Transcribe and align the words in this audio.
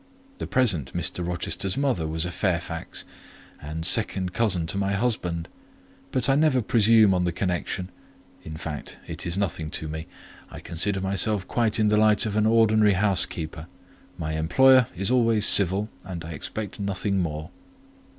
The 0.39 0.47
present 0.47 0.93
Mr. 0.97 1.23
Rochester's 1.23 1.77
mother 1.77 2.07
was 2.07 2.25
a 2.25 2.31
Fairfax, 2.31 3.05
and 3.61 3.85
second 3.85 4.33
cousin 4.33 4.65
to 4.65 4.77
my 4.79 4.93
husband: 4.93 5.47
but 6.11 6.27
I 6.27 6.33
never 6.33 6.63
presume 6.63 7.13
on 7.13 7.23
the 7.25 7.31
connection—in 7.31 8.57
fact, 8.57 8.97
it 9.05 9.27
is 9.27 9.37
nothing 9.37 9.69
to 9.69 9.87
me; 9.87 10.07
I 10.49 10.59
consider 10.59 11.01
myself 11.01 11.47
quite 11.47 11.77
in 11.79 11.89
the 11.89 11.97
light 11.97 12.25
of 12.25 12.35
an 12.35 12.47
ordinary 12.47 12.93
housekeeper: 12.93 13.67
my 14.17 14.33
employer 14.33 14.87
is 14.95 15.11
always 15.11 15.45
civil, 15.45 15.87
and 16.03 16.25
I 16.25 16.31
expect 16.31 16.79
nothing 16.79 17.19
more." 17.19 17.51